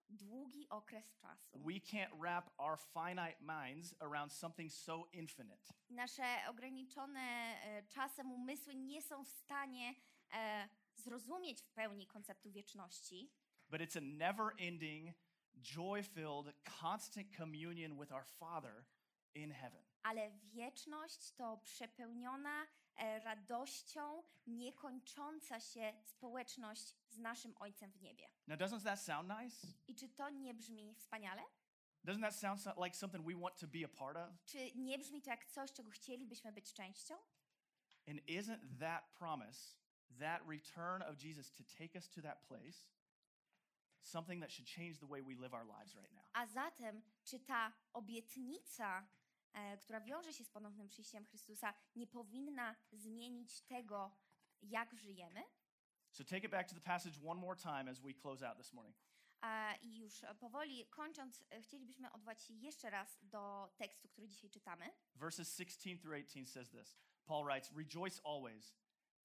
[0.08, 1.58] długi okres czasu.
[1.58, 5.72] We can't wrap our finite minds around something so infinite.
[5.90, 9.94] Nasze ograniczone e, czasem umysły nie są w stanie
[10.34, 13.30] e, zrozumieć w pełni konceptu wieczności,
[13.70, 15.14] But it's a never ending,
[15.60, 18.84] joy filled, constant communion with our Father
[19.34, 19.84] in heaven.
[20.02, 28.28] ale wieczność to przepełniona e, radością, niekończąca się społeczność z naszym Ojcem w niebie.
[28.46, 29.66] Now, doesn't that sound nice?
[29.88, 31.42] I czy to nie brzmi wspaniale?
[32.04, 34.44] Doesn't that sound so- like something we want to be a part of?
[34.46, 37.14] Czy nie brzmi to jak coś, czego chcielibyśmy być częścią?
[38.08, 39.76] And isn't that promise,
[40.20, 42.88] that return of Jesus to take us to that place,
[44.02, 46.24] something that should change the way we live our lives right now?
[46.34, 49.06] A zatem, czy ta obietnica,
[49.52, 54.16] e, która wiąże się z ponownym przyjściem Chrystusa, nie powinna zmienić tego,
[54.62, 55.44] jak żyjemy?
[56.10, 58.72] So take it back to the passage one more time as we close out this
[58.72, 58.96] morning.
[59.82, 64.90] I już powoli kończąc, chcielibyśmy odwołać się jeszcze raz do tekstu, który dzisiaj czytamy.
[65.14, 68.74] Verses 16 through 18 says this Paul writes, Rejoice always,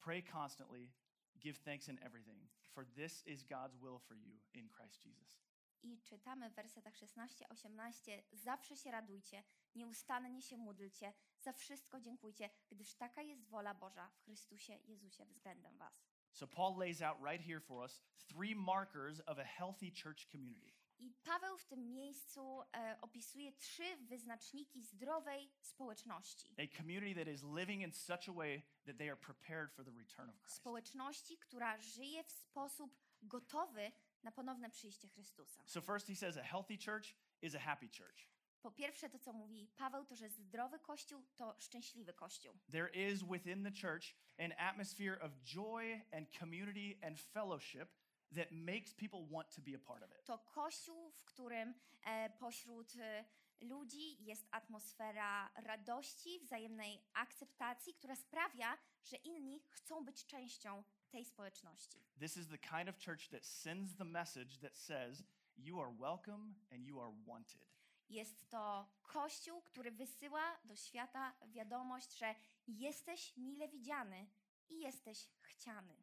[0.03, 0.91] pray constantly,
[1.39, 2.39] give thanks in everything,
[2.73, 5.37] for this is God's will for you in Christ Jesus.
[5.83, 9.43] I czytamy w wersetach 16-18: Zawsze się radujcie,
[9.75, 15.77] nieustannie się módlcie, za wszystko dziękujcie, gdyż taka jest wola Boża w Chrystusie Jezusie względem
[15.77, 16.05] Was.
[16.31, 20.83] So Paul lays out right here for us three markers of a healthy church community.
[21.03, 26.55] I Paweł w tym miejscu e, opisuje trzy wyznaczniki zdrowej społeczności.
[26.57, 29.91] A community that is living in such a way that they are prepared for the
[29.91, 30.55] return of Christ.
[30.55, 33.91] Społeczności, która żyje w sposób gotowy
[34.23, 35.63] na ponowne przyjście Chrystusa.
[35.65, 38.27] So, first, he says a healthy church is a happy church.
[38.61, 42.57] Po pierwsze, to co mówi Paweł, to że zdrowy kościół to szczęśliwy kościół.
[42.71, 47.89] There is within the church an atmosphere of joy and community and fellowship
[48.36, 50.26] that makes people want to be a part of it.
[50.26, 51.74] To kościół, w którym
[52.06, 53.26] e, pośród e,
[53.62, 62.00] ludzi jest atmosfera radości, wzajemnej akceptacji, która sprawia, że inni chcą być częścią tej społeczności.
[62.19, 65.24] This is the kind of church that sends the message that says,
[65.58, 67.74] You are welcome and you are wanted.
[68.10, 72.36] Jest to kościół, który wysyła do świata wiadomość, że
[72.67, 74.28] jesteś mile widziany
[74.69, 76.02] i jesteś chciany.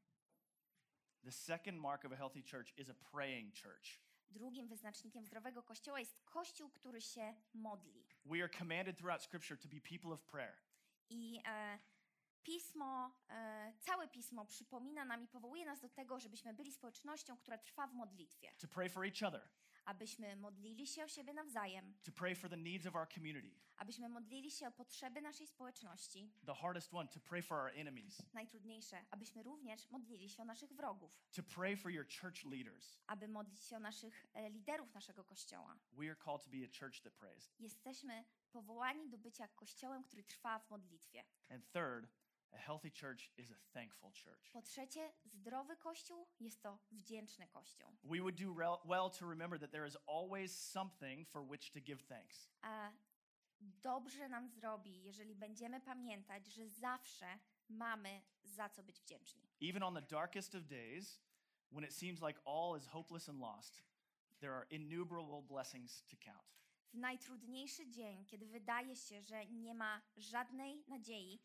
[1.24, 4.00] The second mark of a healthy church is a praying church.
[4.30, 8.06] Drugim wyznacznikiem zdrowego kościoła jest kościół, który się modli.
[8.24, 10.56] We are commanded throughout Scripture to be people of prayer.
[11.11, 11.78] I e,
[12.42, 17.59] pismo, e, całe pismo przypomina nam i powołuje nas do tego, żebyśmy byli społecznością, która
[17.59, 18.52] trwa w modlitwie.
[18.59, 19.48] to pray for each other,
[19.90, 23.50] abyśmy modlili się o siebie nawzajem, to pray for the needs of our community.
[23.76, 26.31] abyśmy modlili się o potrzeby naszej społeczności.
[26.46, 30.72] The hardest one, to pray for our enemies, Najtrudniejsze, abyśmy również modlili się o naszych
[30.72, 32.98] wrogów, to pray for your church leaders.
[33.07, 35.79] aby modlić się o naszych e, liderów naszego kościoła.
[35.92, 37.53] We are called to be a church that prays.
[37.59, 41.24] Jesteśmy powołani do bycia kościołem, który trwa w modlitwie.
[41.48, 42.09] And third,
[42.52, 44.50] a healthy church is a thankful church.
[44.52, 47.90] Po trzecie, zdrowy kościół jest to wdzięczny kościół.
[48.04, 52.02] We would do well to remember that there is always something for which to give
[52.02, 52.48] thanks.
[52.62, 52.92] A
[53.60, 59.48] dobrze nam zrobi, jeżeli będziemy pamiętać, że zawsze mamy za co być wdzięczni.
[59.62, 61.20] Even on the darkest of days,
[61.72, 63.82] when it seems like all is hopeless and lost,
[64.40, 66.50] there are innumerable blessings to count.
[66.92, 71.40] W najtrudniejszy dzień, kiedy wydaje się, że nie ma żadnej nadziei,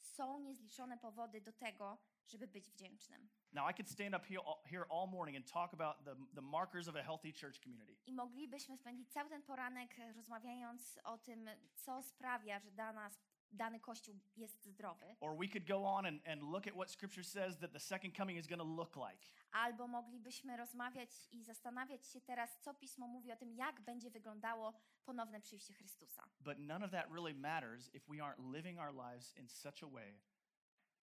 [0.00, 3.28] są niezliczone powody do tego, żeby być wdzięcznym.
[3.52, 4.26] Now, I could stand up
[4.70, 7.96] here all, morning and talk about the, the markers of a healthy church community.
[8.06, 13.10] I moglibyśmy spędzić cały ten poranek rozmawiając o tym, co sprawia, że dana,
[13.52, 15.16] dany kościół jest zdrowy.
[15.20, 18.16] Or we could go on and, and look at what Scripture says that the second
[18.16, 19.26] coming is going to look like.
[19.52, 24.72] Albo moglibyśmy rozmawiać i zastanawiać się teraz, co pismo mówi o tym, jak będzie wyglądało
[25.04, 26.28] ponowne przyjście Chrystusa.
[26.40, 29.88] But none of that really matters if we aren't living our lives in such a
[29.88, 30.20] way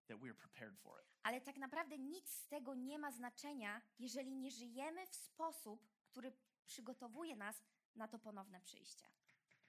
[0.07, 1.07] that we are prepared for it.
[1.23, 6.33] Ale tak naprawdę nic z tego nie ma znaczenia, jeżeli nie żyjemy w sposób, który
[6.67, 7.65] przygotowuje nas
[7.97, 9.07] na to ponowne przyjście.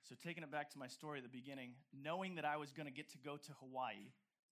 [0.04, 2.88] So, taking it back to my story at the beginning, knowing that I was going
[2.88, 4.12] to get to go to Hawaii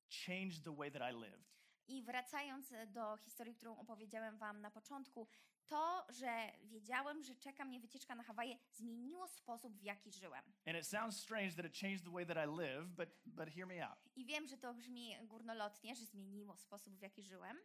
[0.09, 1.51] changed the way that I lived.
[1.87, 5.27] I wracając e, do historii, którą opowiedziałem Wam na początku,
[5.67, 10.43] to, że wiedziałem, że czeka mnie wycieczka na Hawaje, zmieniło sposób, w jaki żyłem.
[10.65, 13.67] And it sounds strange that it changed the way that I live, but, but hear
[13.67, 13.97] me out.
[14.15, 17.57] I wiem, że to brzmi górnolotnie, że zmieniło sposób, w jaki żyłem,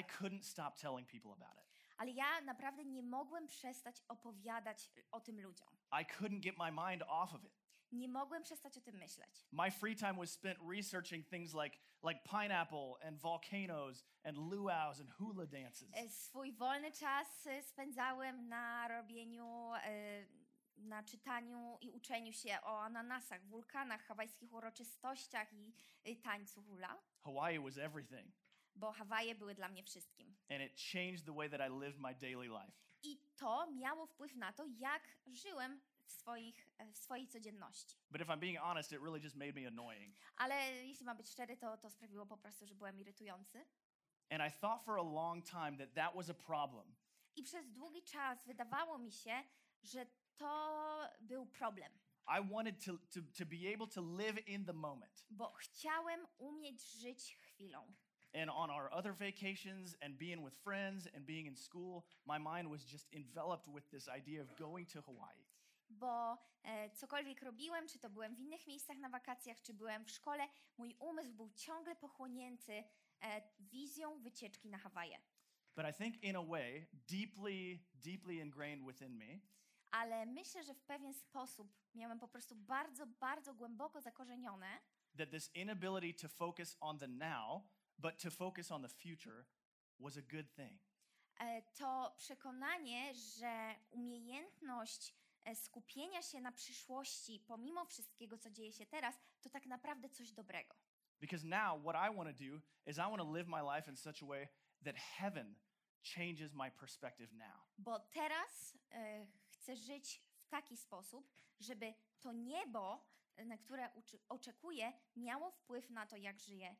[0.00, 1.70] I couldn't stop telling people about it.
[1.96, 5.68] ale ja naprawdę nie mogłem przestać opowiadać o tym ludziom.
[5.92, 7.52] I couldn't get my mind off of it.
[7.92, 9.46] Nie mogłem przestać o tym myśleć.
[9.52, 15.10] My free time was spent researching things like, like pineapple and volcanoes and luau's and
[15.10, 15.90] hula dances.
[15.94, 20.26] E, Swój wolny czas e, spędzałem na robieniu, e,
[20.76, 25.48] na czytaniu i uczeniu się o ananasach, wulkanach, hawajskich uroczystościach
[26.04, 28.32] i tańcu hula, Hawaii was everything.
[28.74, 30.36] bo Hawaje były dla mnie wszystkim.
[30.50, 32.72] And it changed the way that I lived my daily life.
[33.36, 37.96] To miało wpływ na to, jak żyłem w, swoich, w swojej codzienności.
[38.10, 40.16] But if I'm being honest, it really just made me annoying.
[40.36, 40.54] Ale
[40.86, 43.66] jeśli mam być szczery, to, to sprawiło po prostu, że byłem irytujący.
[44.30, 46.96] And I thought for a long time that that was a problem.
[47.36, 49.42] I przez długi czas wydawało mi się,
[49.82, 51.92] że to był problem.
[52.26, 55.24] I wanted to, to, to be able to live in the moment.
[55.30, 57.94] bo chciałem umieć żyć chwilą.
[58.34, 62.70] And on our other vacations and being with friends and being in school, my mind
[62.70, 65.44] was just enveloped with this idea of going to Hawaii.
[65.90, 70.10] Bo e, cokolwiek robiłem, czy to byłem w innych miejscach na wakacjach, czy byłem w
[70.10, 72.84] szkole, mój umysł był ciągle pochłonięty
[73.22, 75.18] e, wizją wycieczki na Hawaje.
[75.76, 79.40] But I think, in a way, deeply, deeply ingrained within me,
[79.90, 84.80] Ale myślę, że w pewien sposób miałem po prostu bardzo, bardzo głęboko zakorzenione,
[85.16, 87.62] that this inability to focus on the now,
[87.98, 89.46] but to focus on the future,
[89.98, 90.78] was a good thing.
[91.40, 98.86] e, to przekonanie, że umiejętność e, skupienia się na przyszłości, pomimo wszystkiego, co dzieje się
[98.86, 100.74] teraz, to tak naprawdę coś dobrego.
[101.20, 103.96] Because now, what I want to do is I want to live my life in
[103.96, 104.48] such a way
[104.84, 105.54] that heaven
[106.02, 107.60] changes my perspective now.
[107.78, 111.30] Bo teraz e, chcę żyć w taki sposób,
[111.60, 113.06] żeby to niebo,
[113.46, 113.90] na które
[114.28, 116.76] oczekuję, miało wpływ na to, jak żyję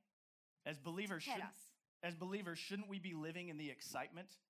[0.65, 1.75] As believers, teraz.
[2.03, 4.41] as believers, shouldn't we be living in the excitement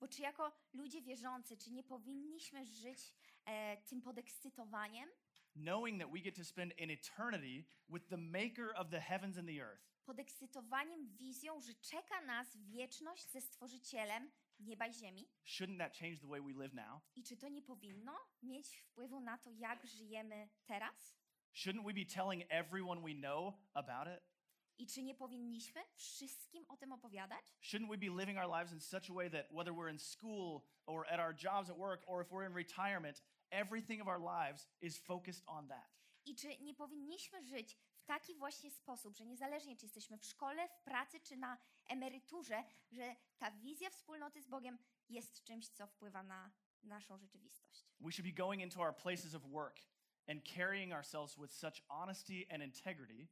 [0.00, 5.08] Bo czy jako ludzie wierzący, czy nie powinniśmy żyć e, tym podekscytowaniem,
[5.54, 9.48] knowing that we get to spend an eternity with the maker of the heavens and
[9.48, 9.96] the earth?
[10.04, 14.30] podekscytowaniem wizją, że czeka nas wieczność ze Stworzycielem
[14.60, 15.28] nieba i ziemi?
[15.44, 17.02] Shouldn't that change the way we live now?
[17.16, 21.16] I czy to nie powinno mieć wpływu na to, jak żyjemy teraz?
[21.54, 24.35] Shouldn't we be telling everyone we know about it?
[24.78, 27.46] I czy nie powinniśmy wszystkim o tym opowiadać?
[27.62, 30.62] Shouldn't we be living our lives in such a way that whether we're in school
[30.86, 34.68] or at our jobs at work or if we're in retirement, everything of our lives
[34.80, 35.96] is focused on that?
[36.24, 40.68] I czy nie powinniśmy żyć w taki właśnie sposób, że niezależnie czy jesteśmy w szkole,
[40.68, 41.58] w pracy czy na
[41.88, 46.50] emeryturze, że ta wizja wspólnoty z Bogiem jest czymś, co wpływa na
[46.82, 47.86] naszą rzeczywistość?
[48.00, 49.80] We should be going into our places of work
[50.28, 53.28] and carrying ourselves with such honesty and integrity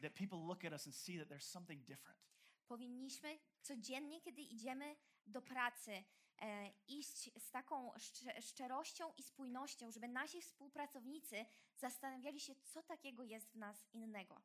[0.00, 2.18] that people look at us and see that there's something different.
[2.66, 6.04] Powinniśmy codziennie, kiedy idziemy do pracy,
[6.40, 13.24] e, iść z taką szcze- szczerością i spójnością, żeby nasi współpracownicy zastanawiali się, co takiego
[13.24, 14.42] jest w nas innego.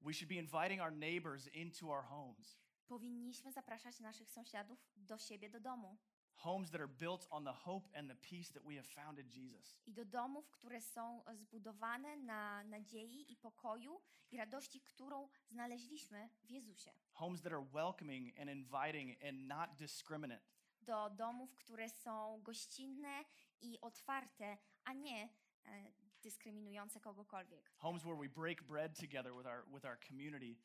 [0.00, 5.50] We should be inviting our neighbors into our homes, Powinniśmy zapraszać naszych sąsiadów do siebie
[5.50, 5.98] do domu
[6.38, 9.28] homes that are built on the hope and the peace that we have found in
[9.30, 9.80] Jesus.
[9.86, 16.50] i do domów, które są zbudowane na nadziei i pokoju i radości, którą znaleźliśmy w
[16.50, 16.92] Jezusie.
[17.12, 20.42] Homes that are welcoming and inviting and not discriminate.
[20.82, 23.24] Do domów, które są gościnne
[23.60, 25.28] i otwarte, a nie
[25.64, 27.70] e, dyskryminujące kogokolwiek.
[27.76, 30.56] Homes where we break bread together with our with our community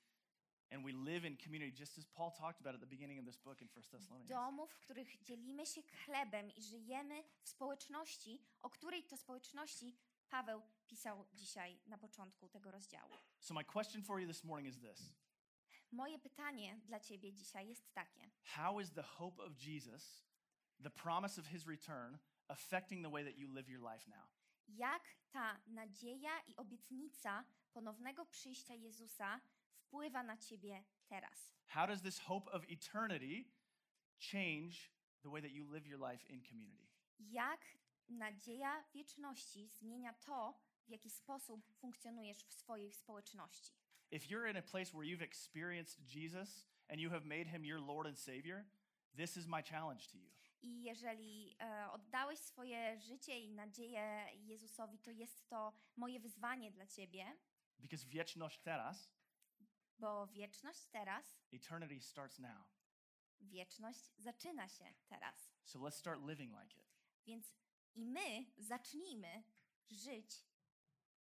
[0.74, 3.38] and we live in community just as Paul talked about at the beginning of this
[3.38, 4.30] book in 1 Thessalonians.
[4.30, 9.95] Domów, w których dzielimy się chlebem i żyjemy w społeczności, o której to społeczności
[10.30, 13.11] Paweł pisał dzisiaj na początku tego rozdziału.
[13.39, 15.13] So my question for you this morning is this.
[15.91, 20.24] Moje pytanie dla ciebie dzisiaj jest takie: How is the hope of Jesus,
[20.84, 22.17] the promise of his return,
[22.47, 24.34] affecting the way that you live your life now?
[24.67, 29.41] jak ta nadzieja i obietnica ponownego przyjścia Jezusa
[29.93, 31.53] wpływa na ciebie teraz?
[31.67, 33.45] How does this hope of eternity
[34.17, 34.91] change
[35.21, 36.87] the way that you live your life in community?
[37.19, 37.61] Jak
[38.09, 43.73] nadzieja wieczności zmienia to, w jaki sposób funkcjonujesz w swojej społeczności?
[44.11, 47.81] If you're in a place where you've experienced Jesus and you have made him your
[47.81, 48.65] Lord and Savior,
[49.15, 50.29] this is my challenge to you.
[50.61, 56.87] I jeżeli e, oddałeś swoje życie i nadzieję Jezusowi, to jest to moje wyzwanie dla
[56.87, 57.37] ciebie,
[57.79, 59.09] Because wieczność teraz,
[60.03, 62.67] bo wieczność teraz, eternity starts now.
[63.41, 65.51] wieczność zaczyna się teraz.
[65.63, 66.85] So let's start living like it.
[67.25, 67.55] Więc
[67.95, 69.43] i my zacznijmy
[69.89, 70.45] żyć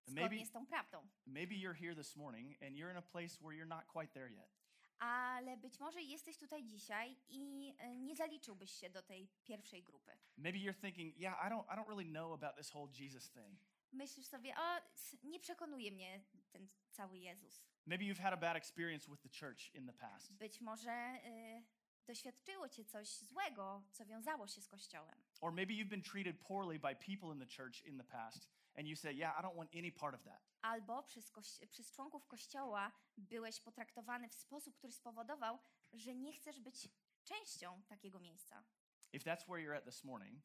[0.06, 1.08] zgodnie z tą prawdą.
[1.26, 4.30] Maybe you're here this morning and you're in a place where you're not quite there
[4.32, 4.60] yet.
[4.98, 10.12] Ale być może jesteś tutaj dzisiaj i e, nie zaliczyłbyś się do tej pierwszej grupy.
[10.36, 13.60] Maybe you're thinking, yeah, I don't, I don't really know about this whole Jesus thing.
[13.92, 14.80] Myślisz sobie, o,
[15.22, 17.62] nie przekonuje mnie ten cały Jezus.
[17.86, 20.32] Maybe you've had a bad experience with the church in the past.
[20.32, 21.64] Być może y,
[22.06, 25.24] doświadczyło cię coś złego, co wiązało się z Kościołem.
[25.40, 28.88] Or maybe you've been treated poorly by people in the church in the past, and
[28.88, 30.42] you say, yeah, I don't want any part of that.
[30.62, 31.32] Albo przez,
[31.70, 35.58] przez członków Kościoła byłeś potraktowany w sposób, który spowodował,
[35.92, 36.88] że nie chcesz być
[37.24, 38.64] częścią takiego miejsca.
[39.12, 40.42] If that's where you're at this morning,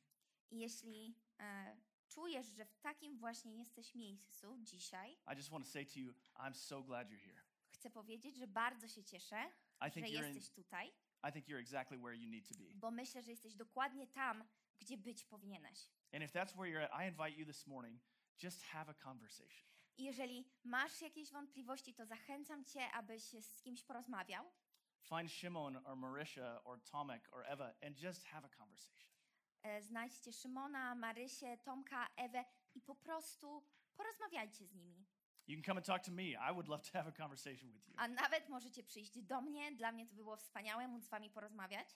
[0.51, 1.77] I jeśli e,
[2.15, 6.13] czujesz, że w takim właśnie jesteś miejscu dzisiaj, I just want to say to you,
[6.35, 7.41] I'm so glad you're here.
[7.69, 9.43] chcę powiedzieć, że bardzo się cieszę,
[9.81, 10.91] I że think you're in, jesteś tutaj,
[11.29, 12.65] I think you're exactly where you need to be.
[12.75, 14.43] bo myślę, że jesteś dokładnie tam,
[14.79, 15.79] gdzie być powinieneś.
[16.13, 18.01] And if that's where you're at, I invite you this morning,
[18.43, 19.65] just have a conversation.
[19.97, 24.51] I jeżeli masz jakieś wątpliwości, to zachęcam cię, abyś z kimś porozmawiał.
[25.01, 29.14] Find Shimon or Marisha or Tomek or Eva and just have a conversation.
[29.65, 32.45] E, Znajdźcie Szymona, Marysię, Tomka, Ewę
[32.75, 33.63] i po prostu
[33.95, 35.05] porozmawiajcie z nimi.
[35.47, 36.23] You can come and talk to me.
[36.23, 37.93] I would love to have a conversation with you.
[37.97, 39.71] A nawet możecie przyjść do mnie.
[39.71, 41.87] Dla mnie to było wspaniałe móc z wami porozmawiać,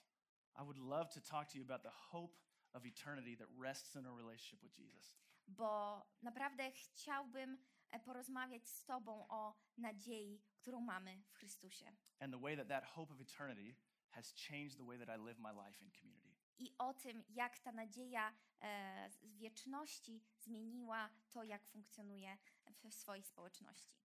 [0.56, 2.34] I would love to talk to you about the hope
[2.72, 5.16] of eternity that rests in a relationship with Jesus.
[5.46, 7.58] bo naprawdę chciałbym
[7.90, 11.92] e, porozmawiać z tobą o nadziei, którą mamy w Chrystusie.
[12.20, 13.74] and the way that that hope of eternity
[14.10, 16.19] has changed the way that I live my life in community.
[16.60, 22.36] I o tym, jak ta nadzieja e, z wieczności zmieniła to, jak funkcjonuje
[22.84, 24.00] w swojej społeczności.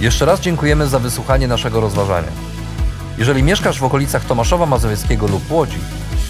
[0.00, 2.32] Jeszcze raz dziękujemy za wysłuchanie naszego rozważania.
[3.18, 5.78] Jeżeli mieszkasz w okolicach Tomaszowa Mazowieckiego lub Łodzi,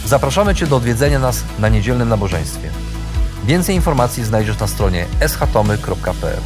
[0.04, 2.70] zapraszamy Cię do odwiedzenia nas na niedzielnym nabożeństwie.
[3.44, 6.40] Więcej informacji znajdziesz na stronie schatomy.pl.